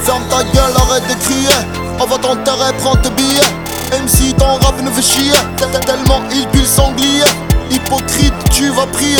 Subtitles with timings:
[0.00, 1.48] Ferme ta gueule, arrête de crier.
[2.00, 3.40] On va t'enterrer, prends tes billets.
[3.92, 5.32] MC, ton rap nous fait chier.
[5.86, 7.24] Tellement il pue le sanglier.
[7.70, 8.29] Hypocrite,
[8.80, 9.16] vas prier.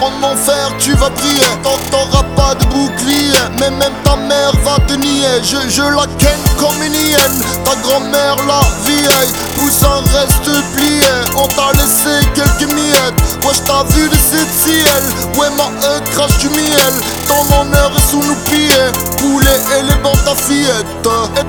[0.00, 1.50] En enfer, tu vas prier.
[1.90, 3.38] T'auras pas de bouclier.
[3.58, 5.42] Mais même ta mère va te nier.
[5.42, 7.38] Je, je la ken comme une hyène.
[7.64, 9.32] Ta grand-mère, la vieille.
[9.56, 11.12] Poussin reste plié.
[11.36, 13.20] On t'a laissé quelques miettes.
[13.42, 15.02] Moi, j't'as vu de cette ciel.
[15.36, 16.94] Ouais, ma E crache du miel.
[17.28, 18.88] Ton honneur est sous nos pieds.
[19.18, 20.86] Poulet et les bancs ta fillette.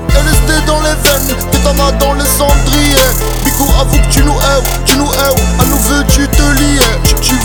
[0.10, 1.36] LSD dans les veines.
[1.52, 3.14] T'es t'en as dans les cendriers.
[3.46, 4.93] Bicou, avoue que tu nous hais.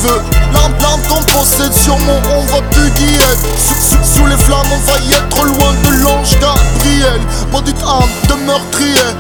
[0.09, 0.23] Veux.
[0.53, 0.75] L'arme,
[1.09, 3.34] qu'on possède sur mon on va te guiller.
[3.56, 7.20] Sous, sous, sous les flammes, on va y être loin de l'ange Gabriel.
[7.53, 9.11] Maudite âme de meurtrier.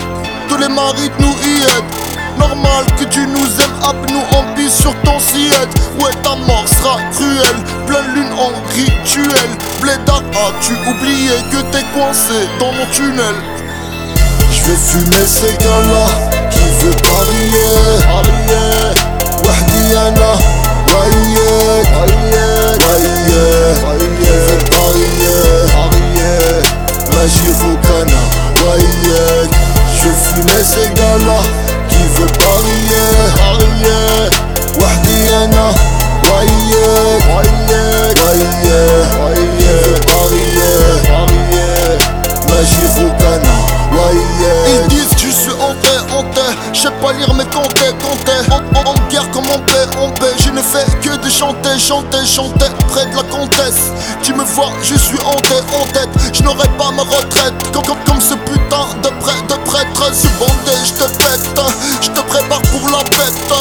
[0.48, 2.08] Tous les maris nous y aident.
[2.38, 5.74] Normal que tu nous aimes, hop, nous pisse sur ton sillette.
[6.00, 9.50] Ouais, ta mort sera cruelle, pleine lune en rituel.
[9.80, 13.34] Blédard, as-tu oublié que t'es coincé dans mon tunnel?
[14.52, 17.77] Je vais fumer ces gars-là qui veut Parier
[31.17, 31.39] ces gars-là
[31.89, 34.29] qui veut parier parier
[34.81, 35.73] وحدي انا
[36.23, 39.07] وياك وياك وياك
[39.57, 40.75] qui veut parier
[41.07, 41.97] parier
[42.49, 43.55] ماشي فوق انا
[43.91, 48.39] وياك Ils disent que je suis hanté, hanté Je sais pas lire mais compter, compter
[48.51, 51.77] En, en, en guerre comme en paix, en paix Je ne fais que de chanter,
[51.79, 53.83] chanter, chanter Près de la comtesse
[54.23, 58.03] Tu me vois, je suis hanté, en tête Je n'aurai pas ma retraite Comme, comme,
[58.07, 59.46] comme ce putain de prêtre,
[59.84, 61.60] de je te pète
[62.02, 63.52] Je te prépare pour la bête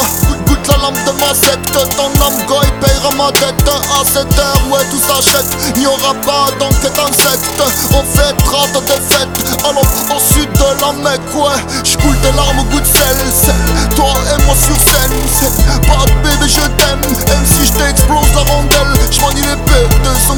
[0.47, 3.69] Goûte, la lame de ma secte Ton âme goy payera ma dette.
[3.69, 5.45] À cette heure, ouais tout s'achète
[5.75, 7.61] Il n'y aura pas d'enquête insecte
[7.93, 9.29] On fêtera ta défaite
[9.63, 9.85] Alors
[10.15, 12.85] au sud de la Mecque, ouais J'coule des larmes au goût de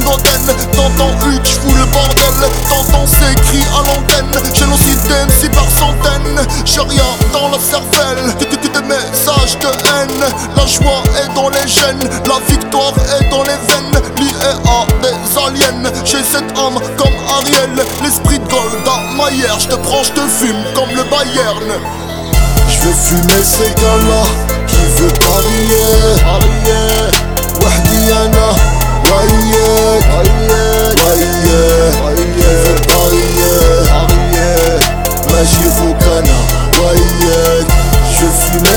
[0.09, 2.49] de son goten Dans ton huc, j'fous le bordel.
[2.69, 4.53] T'entends ces cris à l'antenne.
[4.53, 6.47] Génocide MC par centaines.
[6.65, 7.03] J'ai rien
[7.33, 8.33] dans la cervelle.
[8.39, 10.33] Des messages de haine.
[10.55, 12.09] La joie est dans les gènes.
[12.25, 14.01] La victoire est dans les veines.
[14.17, 14.33] Lié
[14.65, 15.91] à des aliens.
[16.05, 17.85] J'ai cette âme comme Ariel.
[18.03, 21.71] L'esprit de Golda Meyer Je te prends, je te fume comme le Bayern.
[22.67, 24.23] Je veux fumer ces gars-là
[24.67, 26.21] qui veut parier.
[26.21, 26.99] Parier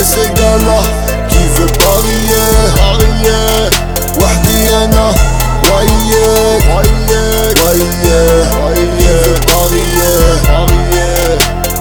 [0.03, 0.81] à ces gars-là
[1.29, 2.51] qui veut parier,
[2.83, 3.71] parier.
[4.21, 5.07] وحدي أنا
[5.71, 11.39] وياك وياك وياك qui veut parier, parier.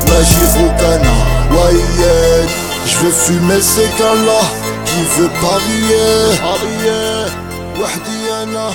[0.09, 1.13] ماشي فوق أنا
[1.55, 2.49] وياك
[2.89, 4.41] je veux fumer ces gars-là
[4.85, 6.13] qui veut parier,
[6.45, 7.31] parier.
[7.81, 8.67] وحدي أنا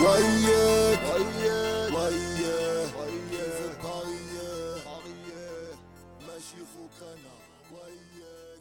[0.00, 2.90] وياك وياك وياك
[3.30, 5.70] qui veut parier, parier.
[6.26, 7.34] ماشي فوق أنا
[7.72, 8.57] وياك